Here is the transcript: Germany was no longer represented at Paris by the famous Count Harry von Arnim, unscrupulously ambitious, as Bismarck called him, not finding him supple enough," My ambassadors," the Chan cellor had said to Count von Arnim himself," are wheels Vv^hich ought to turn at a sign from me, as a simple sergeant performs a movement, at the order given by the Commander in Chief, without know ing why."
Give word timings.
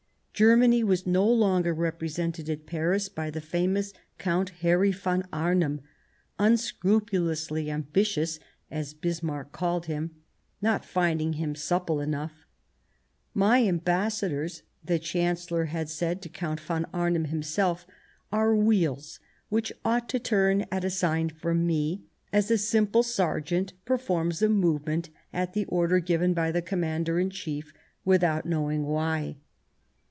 Germany 0.33 0.83
was 0.83 1.05
no 1.05 1.23
longer 1.31 1.71
represented 1.71 2.49
at 2.49 2.65
Paris 2.65 3.09
by 3.09 3.29
the 3.29 3.41
famous 3.41 3.93
Count 4.17 4.49
Harry 4.61 4.91
von 4.91 5.21
Arnim, 5.31 5.81
unscrupulously 6.39 7.69
ambitious, 7.69 8.39
as 8.71 8.95
Bismarck 8.95 9.51
called 9.51 9.85
him, 9.85 10.15
not 10.59 10.83
finding 10.83 11.33
him 11.33 11.53
supple 11.53 11.99
enough," 12.01 12.47
My 13.35 13.67
ambassadors," 13.67 14.63
the 14.83 14.97
Chan 14.97 15.35
cellor 15.35 15.65
had 15.67 15.89
said 15.89 16.23
to 16.23 16.29
Count 16.29 16.59
von 16.59 16.87
Arnim 16.91 17.25
himself," 17.25 17.85
are 18.31 18.55
wheels 18.55 19.19
Vv^hich 19.51 19.71
ought 19.85 20.09
to 20.09 20.17
turn 20.17 20.65
at 20.71 20.83
a 20.83 20.89
sign 20.89 21.29
from 21.29 21.67
me, 21.67 22.01
as 22.33 22.49
a 22.49 22.57
simple 22.57 23.03
sergeant 23.03 23.73
performs 23.85 24.41
a 24.41 24.49
movement, 24.49 25.11
at 25.31 25.53
the 25.53 25.65
order 25.65 25.99
given 25.99 26.33
by 26.33 26.51
the 26.51 26.63
Commander 26.63 27.19
in 27.19 27.29
Chief, 27.29 27.71
without 28.03 28.47
know 28.47 28.71
ing 28.71 28.85
why." 28.87 29.35